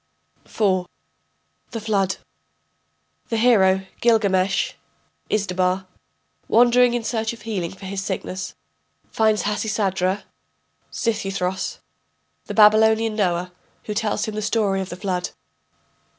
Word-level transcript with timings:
]IV. 0.47 0.87
THE 1.69 1.79
FLOOD 1.79 2.15
[The 3.29 3.37
hero 3.37 3.85
Gilgamesh 3.99 4.73
(Izdubar), 5.29 5.85
wandering 6.47 6.95
in 6.95 7.03
search 7.03 7.33
of 7.33 7.43
healing 7.43 7.69
for 7.71 7.85
his 7.85 8.03
sickness, 8.03 8.55
finds 9.11 9.43
Hasisadra 9.43 10.23
(Xisuthros), 10.91 11.77
the 12.47 12.55
Babylonian 12.55 13.15
Noah, 13.15 13.51
who 13.83 13.93
tells 13.93 14.25
him 14.25 14.33
the 14.33 14.41
story 14.41 14.81
of 14.81 14.89
the 14.89 14.95
Flood. 14.95 15.29